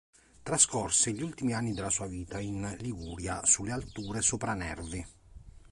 [0.41, 5.05] Trascorse gli ultimi anni della sua vita in Liguria, sulle alture sopra Nervi.